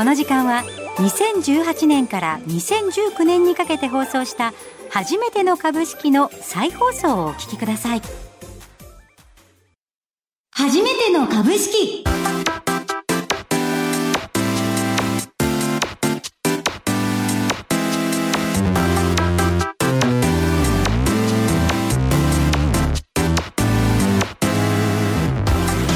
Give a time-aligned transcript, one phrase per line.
[0.00, 0.64] この時間は
[0.96, 4.54] 2018年から2019年にかけて放送した
[4.88, 8.02] 初めての株式の再放送をお聞きください。
[10.52, 12.02] 初めての株式。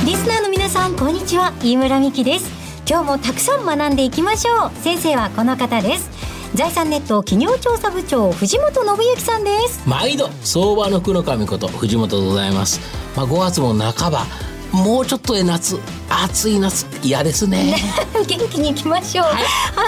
[0.04, 1.54] リスナーの皆さんこんにちは。
[1.62, 2.63] 飯村美希です。
[2.86, 4.70] 今日もたくさん学んでいきましょう。
[4.82, 6.10] 先生はこの方です。
[6.54, 9.88] 財産ネット企業調査部長藤本信之さんです。
[9.88, 12.80] 毎度相場の福の神こと藤本でございます、
[13.16, 14.26] まあ、5月も半ば
[14.70, 17.76] もうちょっとで夏暑い夏嫌ですね。
[18.26, 19.40] 元気にいきましょう、はい、は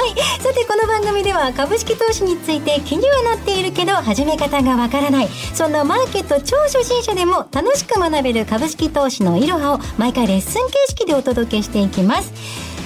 [0.07, 5.29] い、さてこの番組では株式投資について気にはなっているけど始め方がわからない。
[5.55, 12.33] そんなマーケット超初心者でも楽しく学べる株式投資のいろはを毎回レッスン形式でお届けしていきます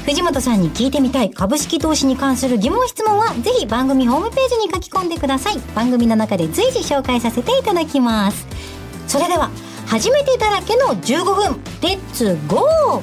[0.06, 5.58] 藤本さんに聞いてみたい株式投資に関する疑問質問はぜひ番組ホームページに書き込んでください。
[5.74, 8.46] 番組の中で随時紹介させていただきます。
[9.06, 9.50] それでは
[9.86, 13.02] 初めてだらけの15分レッツゴー!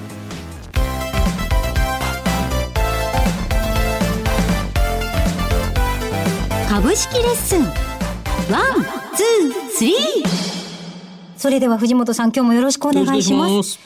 [6.70, 7.74] 株式レッスン one,
[9.16, 9.96] two, three!
[11.38, 13.80] それでは藤本さん今日もよろしくお願いします。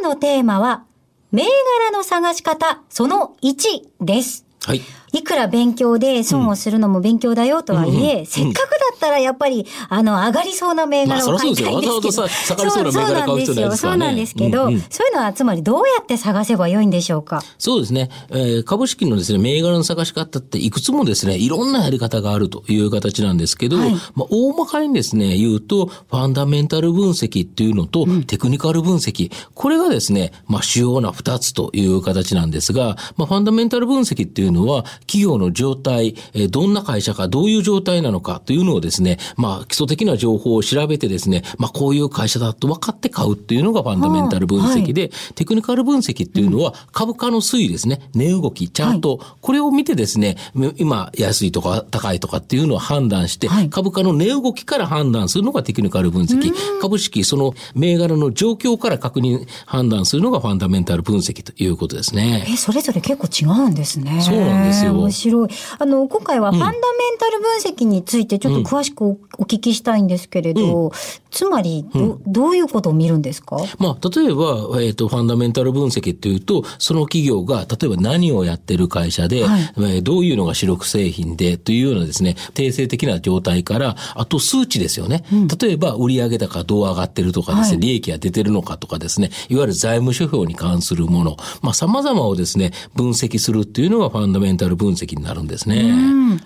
[0.00, 0.84] 今日のテーマは
[1.30, 4.47] 銘柄の探し方その1です。
[4.68, 4.82] はい。
[5.14, 8.18] いくら勉強で損をするのも勉強だよとはいえ、うん。
[8.18, 12.20] うん、せっかくだったらやっぱり、あの、上がりそうな銘柄を買いたいんですけど。
[12.20, 17.42] まあ、そ下がりそうな銘柄買う必要ないですそうなんですけど、うんうん、そういうのはつまりどうやって探せばよいんでしょうか？
[17.56, 18.10] そうですね。
[18.28, 50.36] えー、株式のですね、銘柄の探し方っていくつもですね、いろんなやり方があるという形なんですけど、はい、まあ、大まかにですね、言うと、ファンダメンタル分析っていうのと、テクニカル分析、これがですね、まあ、主要な二つという形なんですが、まあ、ファンダメンタル分析っていうのは、企業の状態、えどんな会社か、どういう状態なのかというのをですね、まあ、基礎的な情報を調べてですね、まあ、こういう会社だと分かって買うっていうのがファンダメンタル分析で、はい、テクニカル分析っていうのは、株価の推移ですね、値動き、チャート、はい、これを見てですね、
[50.76, 56.52] 今、安いとか高いとかっていうのを判断して、はい、株価の値動きから判断するのがテクニカル分析。
[56.80, 62.46] 株式、その銘柄の状況から確認、判断するのがファンダメンタル分析ということですね。
[62.48, 64.20] え、それぞれ結構違うんですね。
[64.20, 64.92] そうなんですよ。
[64.92, 65.48] 面白い。
[65.78, 66.80] あの、今回はファンダメン
[67.18, 69.02] タル分析についてちょっと詳しく
[69.38, 70.90] お聞きしたいんですけれど、うん、
[71.30, 73.56] つまりど、うん、どういうことを見るんですか？
[73.78, 85.24] まあ、例えば、えっ、ー、と、ファンダメンタル分析っていうと、その企業が、例えば何をやってる会社で、はい、えー、どういうのが主力製品で、というようなですね、定性的な状態から、あと数値ですよね。
[85.32, 95.92] うん、例えば、売上高どう上がってるとかですね、はい、利益が出てるのかとかですね、いわゆる財務諸表に関するもの、まあ、様々をですね、分析するっていうのがファンダメンタル分析になるんですね。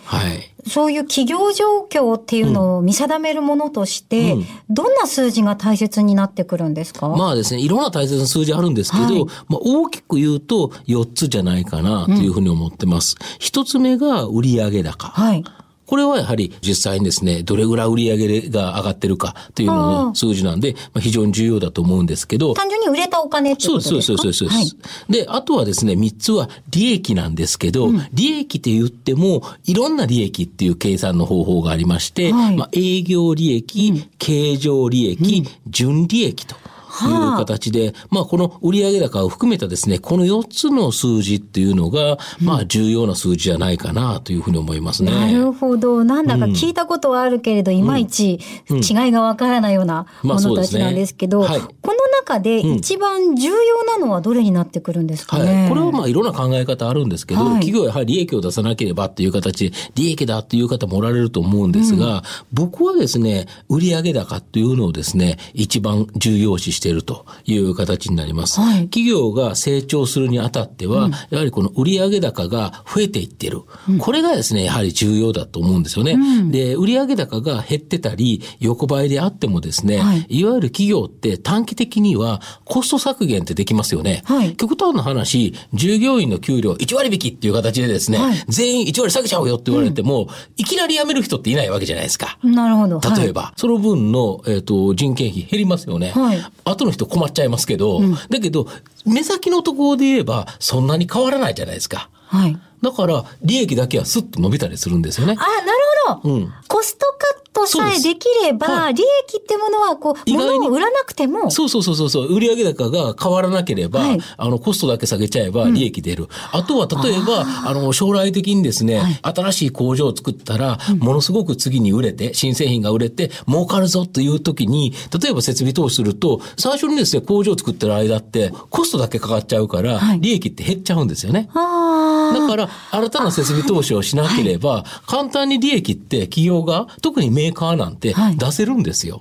[0.05, 0.49] はい。
[0.69, 7.09] そういう企業状況っていうのを見定めるものとして、うん、どんな数字が大切になってくるんですか？
[7.09, 13.17] まあですね、いろんな大切な数字あるんですけど、はい、まあ大きく言うと4つじゃないかなというふうに思ってます。
[13.41, 15.09] 一、うん、つ目が売上高。
[15.09, 15.45] はい。
[15.87, 22.55] これはやはり実際にですね、どれぐらい売上が上がってるかというのの数字なんで、まあ、非常に重要だと思うんですけど。
[22.55, 23.91] 単純に売れたお金ってことですか？
[23.91, 36.57] そうそうそうそう、はい、で、あとはですね、3つは利益なんですけど、うん、利益って言っても、いろんな利益っていう計算の方法がありまして、はい、まあ、営業利益、うん、経常利益、うん、純利益と。
[37.05, 45.11] いう形で、はあ、まあこの売上高を含めたですね、この4つの数字っていうのが、まあ重要な数字じゃないかなというふうに思いますね。
[45.11, 46.05] なるほど。
[46.05, 52.02] なんだか聞いたことはあるけれど、いまいち違いがわからないようなものたちなんですけど、この
[52.33, 62.23] 中で一番重要なのはどれになってくるんですかね、はい、これはまあいろんな考え方あるんですけど、はい、企業はやはり利益を出さなければっていう形で、利益だっていう方もおられると思うんですが、うん、
[62.53, 68.61] 僕はですね、売上高っていうのをですね、一番重要視しているという形になります。
[68.61, 76.17] はい、企業が成長するにあたっては、うん、やはりこの売上高が増えていってる、うん、これがですね、やはり重要だと思うんですよね。
[76.51, 84.23] で、売上高が減ってたり、横ばいであってもですね、はい、いわゆる企業って短期的にはコスト削減ってできますよね。
[84.25, 92.39] はい、極端な話、従業員の給料1割引きっていう形でですね、はい、全員1割下げちゃうよって言われても、うん、いきなり辞める人っていないわけじゃないですか。
[92.43, 93.01] なるほど。
[93.17, 96.13] 例えば、はい、その分の、えっ、ー、と、人件費減りますよね。
[96.13, 98.69] はい、後の人困っちゃいますけど、うん、だけど、
[99.05, 102.09] 目先のところで言えば、そんなに変わらないじゃないですか。
[102.27, 102.59] はい。
[102.83, 105.37] だから、利益だけはスッと伸びたりするんですよね。
[105.39, 106.35] あ、なるほど。
[106.35, 106.53] うん。
[106.67, 108.95] コストカットさえできれば、はい。
[108.95, 114.19] 利益ってものは、こう、物を売らなくても、そうそうそうそう、売上高が変わらなければ、はい。
[114.37, 116.29] あの、コストだけ下げちゃえば利益出る。
[116.53, 130.21] あとは、例えば、あの、将来的にですね、新しい工場を作ったら、ものすごく次に売れて、新製品が売れて、儲かるぞという時に、例えば設備投資すると、最初にですね、工場を作ってる間って、コストだけかかっちゃうから、はい。
[130.21, 131.49] 利益って減っちゃうんですよね。
[131.55, 139.21] あだから、新たな設備投資をしなければ、簡単に利益って企業が、特にメーカーなんてはい出せるんですよ。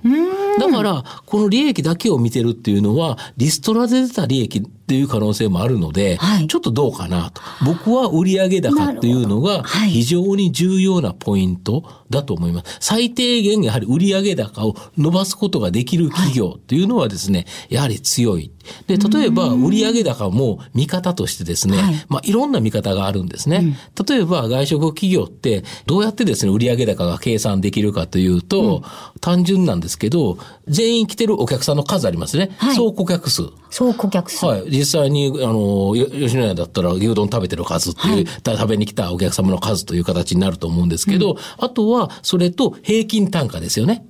[0.58, 7.40] だから、この利益だけを見てるっていうのは、リストラで出た利益っていう可能性もあるので、はいちょっとどうかなと。
[7.64, 12.78] 僕は売上高っていうのがはい非常に重要なポイントだと思います。
[12.80, 18.50] 最低限やはり売上高を伸ばすことができる企業っていうのはですね、やはり強い。
[18.86, 23.76] で、例えば売上高も見方としてですね、はいまあいろんな見方があるんですね。
[24.06, 28.82] 例えば外食企業ってどうやってですね、売上高が計算できるかというと、
[29.20, 32.50] 単純なんですけど、全員来てるお客さんの数ありますね。
[32.58, 33.42] はい総顧客数。
[33.70, 34.44] そう顧客数。
[34.44, 34.70] はい。
[34.72, 44.06] 実際に、あの、よ吉野家だったら牛丼食べてる数っていう、た食べに来たお客様の数という形になると思うんですけど、あとは、それと平均単価ですよね。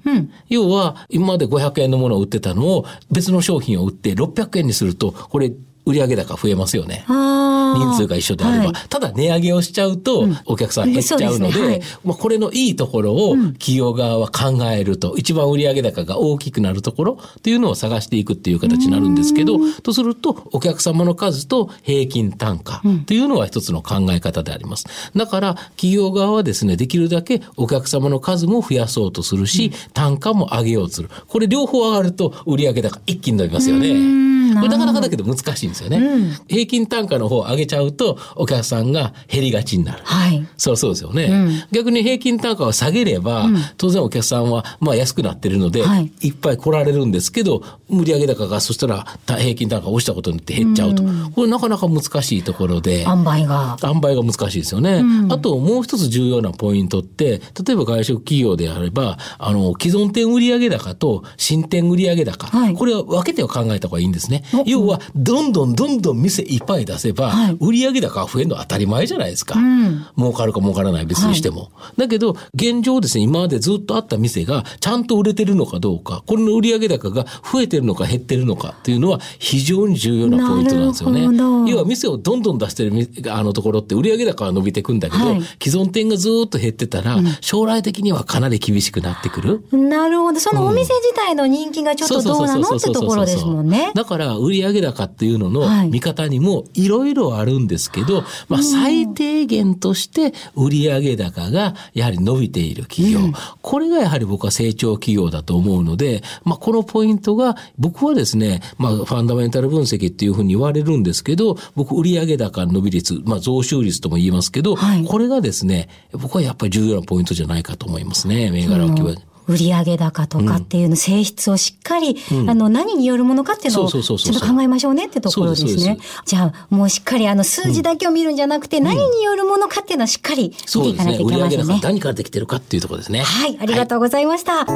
[0.48, 5.52] 要は、今まで500円のものを売ってたのを、別の商品を売って600円にすると、これ、
[5.84, 7.04] 売上高増えますよね。
[7.08, 8.64] 人数が一緒であれば。
[8.66, 24.86] はいただ値上げをしちゃうと、お客さん減っちゃうので、そうですねはいまあこれのいいところを企業側は考えると、一番売上高が大きくなるところっていうのを探していくっていう形になるんですけど、とすると、お客様の数と平均単価っていうのは一つの考え方であります。
[25.16, 31.08] だから、企業側はですね、できるだけお客様の数も増やそうとするし、単価も上げようとする。
[31.28, 34.41] これ両方上がると売上高一気に伸びますよね。
[34.54, 36.36] これなかなかだけど難しいんですよね。
[36.48, 40.02] 平均単価の方を上げちゃうと、お客さんが減りがちになる。
[40.04, 40.46] はい。
[40.56, 41.66] そうそうですよね。
[41.70, 51.02] 逆に平均単価を下げれば、当然お客さんはまあ安くなってるので、はいい、っぱい来られるんですけど、売上高がそしたらた平均単価が落ちたことによって減っちゃうと。
[51.34, 53.04] これなかなか難しいところで。
[53.06, 53.76] 塩梅が。
[53.82, 55.02] 塩梅が難しいですよね。
[55.30, 64.64] あともう一つ重要なポイントって、例えば外食企業であれば、あの、既存店売上高と新店売上高、はいこれは分けては考えた方がいいんですねお。
[64.66, 69.58] 要は、どんどんどんどん店いっぱい出せば、はい売上高が増えるのは当たり前じゃないですか。
[69.58, 71.70] ん儲かるか儲からない別にしても。
[71.96, 81.22] だけど、現状ですね、今までずっとあった店がちゃんと売れてるのかどうか、これの売上高が増えてるのか減ってるのかっていうのは非常に重要なポイントなんですよね。
[81.70, 89.64] 要は店をどんどん出してるみあのところって売上高は伸びていくんだけど、はい既存店がずっと減ってたら、将来的にはかなり厳しくなってくる。
[89.72, 90.40] なるほど。
[90.40, 92.68] そのお店自体の人気がちょっとどうなの？
[92.68, 93.92] ってところですもんね。
[93.94, 95.86] だから、売上高っていうのはい。
[95.86, 103.20] の見方にもいろいろあるんですけど、まあ、最低限として売上高がやはり伸びている企業、
[103.60, 115.04] これがやはり僕は成長企業だと思うので、まあ、このポイントが僕はですね、まあ、ファンダメンタル分析っていうふうに言われるんですけど、僕、売上高の伸び率、まあ、増収率とも言いますけど、はい。
[115.04, 119.16] これがですね、僕はやっぱり重要なポイントじゃないかと思いますね、銘柄を決め
[119.48, 122.16] 売上高とかっていうの性質をしっかり、
[122.48, 125.98] あの、何によるものかっていうのをちょっと考えましょうねってところですね。
[126.24, 130.88] じゃあ、もうしっかりあの、数字だけを見るんじゃなくて、何によるものかっていうのをしっかり見て。
[130.90, 131.80] いかなきゃいけませんね。
[131.82, 133.22] 何からできてるかっていうところですね。
[133.22, 134.66] はい、ありがとうございました。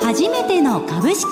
[0.00, 1.26] 初めての株式。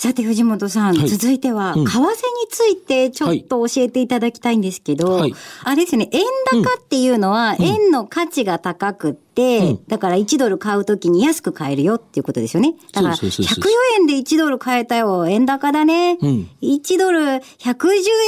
[0.00, 1.08] さて藤本さん、はい。
[1.10, 1.84] 続いては、うん。
[1.84, 2.14] 為替に
[2.48, 5.34] ついてちょっと教えていただきたいんですけど、はい。
[5.62, 12.74] あれですね、円高っていうのは、円の価値が高くって、うんだから1ドル買うときに安く買えるよっていうことですよね。
[12.92, 16.18] だから、そうそうそうそう104円で1ドル買えたよ、円高だね。
[16.20, 17.40] うん1ドル110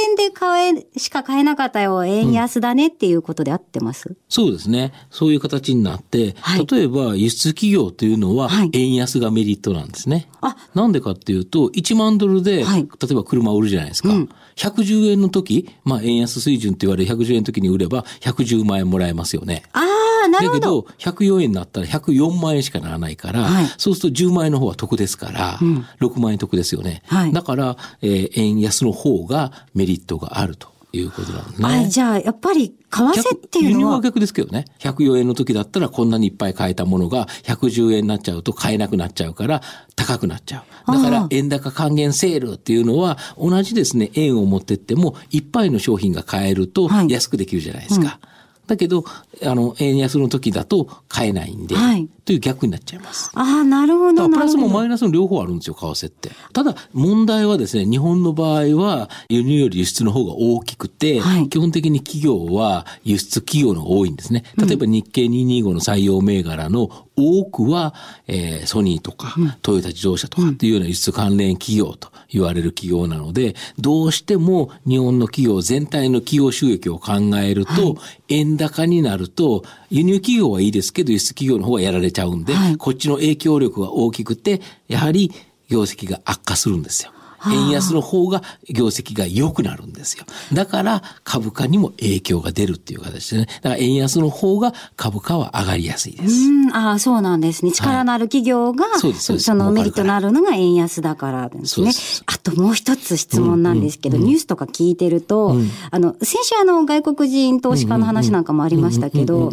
[0.09, 4.93] 円で買え、しか買えなかったよ、円安だねっていうことで合ってます、そうですね。
[5.09, 10.29] そういう形になって、はい例えば輸出企業というのははい円安がメリットなんですね。
[10.41, 14.09] あなんでかっていうと、1万ドルで、はい例えば車を売るじゃないですか。
[14.09, 19.63] うん110円の時、まあ円安水準って言われる110円の時に売れば110万円もらえますよね。
[19.73, 19.83] ああ、
[20.27, 20.81] なるほど。
[20.81, 27.01] だけど、104円になったら104万円しかならないから、はいそうすると10万円の方は得ですから、ん6万円得ですよね。
[27.05, 31.67] はいだから、えー円安の方がメリットがあるということなんですね。
[31.67, 34.65] あじゃあ、やっぱり、為替っていうのは輸入は、逆ですけどね。
[34.79, 39.61] 104円の時だったらこんなにいっぱい買えたものが110円になっちゃうと買えなくなっちゃうから
[39.95, 40.91] 高くなっちゃう。
[40.91, 48.19] だから円高還元セールっていうのは同じですね、円を持ってってもいっぱいの商品が買えるとはい安くできるじゃないですか。
[48.67, 49.03] だけど、
[49.43, 53.31] あの、円安の時だと買えないんで、はいという逆になっちゃいます。
[53.33, 54.29] ああ、なるほど。
[54.29, 56.31] プラスもマイナスも両方あるんですよ、為替って。
[56.53, 64.43] ただ、問題はですね、日本の場合は輸入より輸出の方が大きくて、はい基本的に企業は輸出企業の方が多いんですね。
[64.57, 67.93] 例えば日経225の採用銘柄の多くは、
[68.27, 77.97] えーソニーとか、トヨタ自動車とかっていうような輸出関連企業と言われる企業なので、どうしても日本の企業全体の企業収益を考えると、
[78.29, 85.31] 円高になると、輸入企業はいいですけど、輸出企業の方がやられちゃうんで、はいこっちの影響力が大きくて、やはり
[85.69, 87.11] 業績が悪化するんですよ。
[87.51, 90.25] 円安の方が業績が良くなるんですよ。
[90.53, 93.45] だから株価にも影響が出るっていう形でね。
[93.61, 96.49] だから円安の方が株価は上がりやすいです。
[96.49, 97.71] うん、ああ、そうなんですね。
[97.71, 101.91] 力のある企業が、そうですそうですそのメリットのあるのが円安だからですね。
[102.25, 105.55] あともう一つ質問なんですけど、ニュースとか聞いてると、
[105.91, 109.51] あの、先週あの、外国人投資家の話なんかもありましたけど、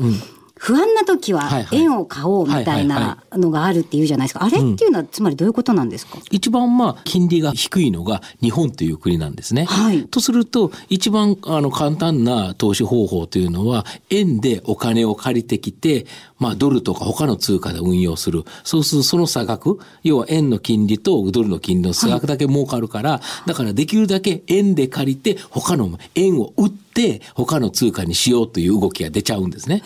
[0.62, 4.44] 不安な時ははいはい円を買おうみたいはいはいなのがあるっていうじゃないですか。
[4.44, 6.18] あれっていうのはつまりどういうことなんですか？
[6.30, 9.64] 一番まあ金利が低いのが日本という国なんですね。
[9.64, 16.04] はいとすると一番あの簡単な投資方法というのは円でお金を借りてきて
[16.38, 18.44] まあドルとか他の通貨で運用する。
[18.62, 26.89] そうするとその差額、要は円の金利とドルの金利の差額だけ儲かるから、だからできるだけ円で借りて他の円を売って
[27.34, 29.82] 他の通貨にしようという動きが出ちゃうんですね。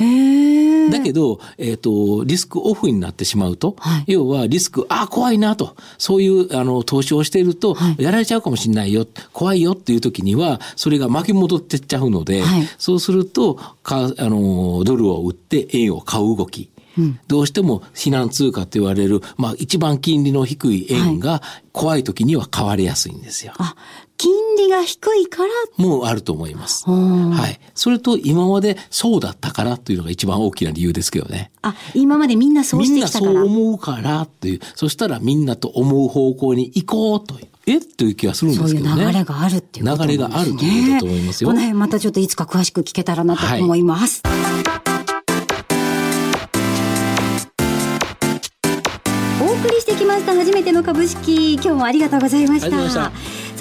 [0.90, 4.04] だけど、えっ、と、リスクオフになってしまうと、はい。
[4.06, 12.68] 要はリスク、ああ、怖いなと、そういう、あの、投資をしていると、やられちゃうかもしれないよ、怖いよっていう時には、それが巻き戻ってっちゃうので、はい。
[12.78, 16.70] そうすると、か、あの、ドルを売って円を買う動き。
[17.26, 21.42] どうしても避難通貨と言われる、まあ一番金利の低い円が
[21.72, 23.52] 怖い時には買われやすいんですよ。
[23.58, 23.74] あ、
[24.24, 26.90] 金利が低いから、もうあると思います。
[26.90, 27.60] んはい。
[27.74, 31.50] それと今までそうだったからというのが一番大きな理由ですけどね。
[31.60, 33.34] あ、今までみんなそうみんなしてきたから。
[33.34, 37.80] そう思うからっていう、そしたらみんなと思う方向に行こうという、え？
[37.80, 39.04] という気がするんでそういうすけどね。
[39.04, 40.16] 流れがあるっていうことね。
[40.16, 41.50] 流れがあるということだと思いますよ。
[41.50, 44.22] この辺またちょっといつか詳しく聞けたらなと思います。
[49.42, 53.12] お送りしてきました初めての株式今日もありがとうございました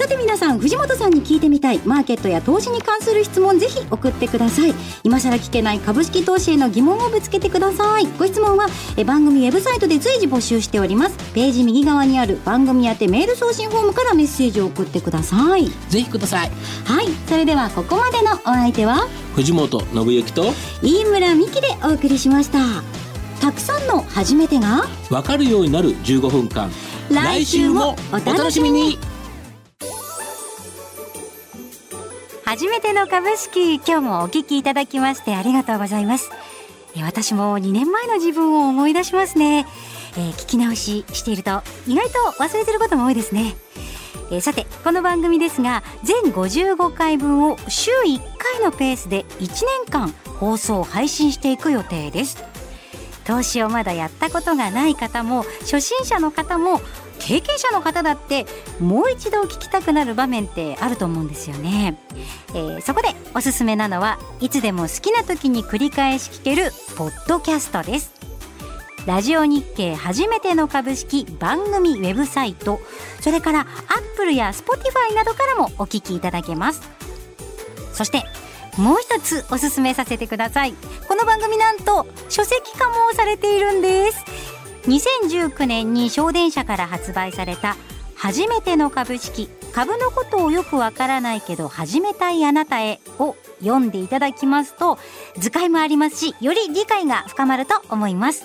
[0.04, 1.78] さて皆さん藤本さんに聞いてみたい。
[1.86, 4.74] マーケットや投資に関する質問ぜひ送ってください。
[5.02, 8.06] 今更聞けない株式投資への疑問をぶつけてください。
[8.18, 8.66] ご質問は
[8.98, 11.16] え番組ウェブサイトで随時募集しております。
[11.32, 15.70] ページ右側にある番組宛てメール送信フォームからメッセージを送ってください。
[15.88, 16.50] ぜひください。
[16.84, 17.06] はい。
[17.26, 22.58] それではここまでのお相手は藤本信之と飯村美希でお送りしました。
[23.40, 26.70] たくさんの初めてが分かるようになる15分間。
[27.10, 28.98] 来週もお楽しみに
[32.54, 33.74] 初めての株式。
[33.78, 36.30] 今日もお聞きいただきましてありがとうございます。
[36.96, 39.66] え私も2年前の自分を思い出しますね、
[40.16, 43.56] えー聞き直ししていると意外と忘れてることも多いですね。
[44.30, 52.44] えーさてこの番組ですが全55回分を週1回のペースで1年間放送配信していく予定です。
[53.24, 56.80] 投資をまだやったことがない方も初心者の方も
[57.26, 58.46] 経験者の方だって
[58.80, 61.98] もう一度聞きたくなる場面ってあると思うんですよね、
[62.50, 68.12] えーそこでおすすめなのはいつでも好きな時に繰り返し聞けるポッドキャストです。
[69.06, 72.80] ラジオ日経初めての株式番組ウェブサイト
[73.20, 73.66] それからアッ
[74.16, 76.82] プルやスポティファイなどからもお聞きいただけます。
[77.92, 78.24] そして
[78.78, 80.74] もう一つおすすめさせてください。
[81.08, 84.53] この番組なんと書籍化もされているんです。
[84.86, 87.76] 2019年に小電社から発売された
[88.16, 94.98] 初めての株式株のことをよくわからないけど始めたいあなたへを読んでいただきますと
[95.36, 98.44] 図解もありますしより理解が深まると思います。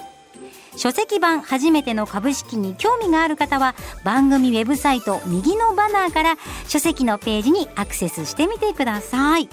[0.76, 9.50] 書籍版初めての株式に興味がある方は番組ウェブサイト右のバナーから書籍のページにアクセスしてみてください。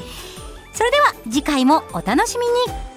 [0.73, 2.96] それでは次回もお楽しみに。